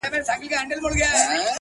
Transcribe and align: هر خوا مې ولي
هر 0.05 0.11
خوا 0.23 0.33
مې 0.69 0.75
ولي 0.83 1.41